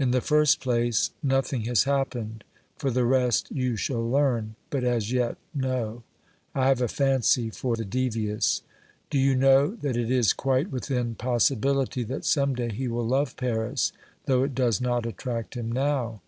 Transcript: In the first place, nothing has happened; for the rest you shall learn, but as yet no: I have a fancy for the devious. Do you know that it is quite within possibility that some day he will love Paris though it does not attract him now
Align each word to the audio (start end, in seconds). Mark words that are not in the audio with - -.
In 0.00 0.10
the 0.10 0.20
first 0.20 0.60
place, 0.60 1.12
nothing 1.22 1.60
has 1.66 1.84
happened; 1.84 2.42
for 2.76 2.90
the 2.90 3.04
rest 3.04 3.52
you 3.52 3.76
shall 3.76 4.04
learn, 4.10 4.56
but 4.68 4.82
as 4.82 5.12
yet 5.12 5.36
no: 5.54 6.02
I 6.56 6.66
have 6.66 6.80
a 6.82 6.88
fancy 6.88 7.50
for 7.50 7.76
the 7.76 7.84
devious. 7.84 8.62
Do 9.10 9.18
you 9.20 9.36
know 9.36 9.76
that 9.76 9.96
it 9.96 10.10
is 10.10 10.32
quite 10.32 10.72
within 10.72 11.14
possibility 11.14 12.02
that 12.02 12.24
some 12.24 12.54
day 12.54 12.70
he 12.72 12.88
will 12.88 13.06
love 13.06 13.36
Paris 13.36 13.92
though 14.26 14.42
it 14.42 14.56
does 14.56 14.80
not 14.80 15.06
attract 15.06 15.54
him 15.56 15.70
now 15.70 16.20